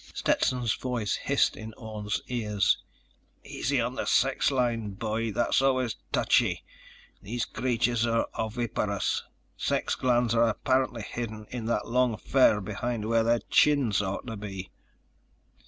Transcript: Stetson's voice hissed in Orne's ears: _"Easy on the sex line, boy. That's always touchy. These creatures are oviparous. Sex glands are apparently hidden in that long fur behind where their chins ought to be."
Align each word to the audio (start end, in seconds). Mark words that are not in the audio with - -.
Stetson's 0.15 0.73
voice 0.73 1.13
hissed 1.15 1.55
in 1.55 1.75
Orne's 1.77 2.23
ears: 2.27 2.79
_"Easy 3.45 3.79
on 3.79 3.93
the 3.93 4.07
sex 4.07 4.49
line, 4.49 4.95
boy. 4.95 5.31
That's 5.31 5.61
always 5.61 5.95
touchy. 6.11 6.63
These 7.21 7.45
creatures 7.45 8.07
are 8.07 8.25
oviparous. 8.35 9.21
Sex 9.55 9.93
glands 9.93 10.33
are 10.33 10.47
apparently 10.49 11.03
hidden 11.03 11.45
in 11.51 11.65
that 11.67 11.87
long 11.87 12.17
fur 12.17 12.59
behind 12.61 13.05
where 13.05 13.21
their 13.21 13.41
chins 13.51 14.01
ought 14.01 14.25
to 14.25 14.35
be." 14.37 14.71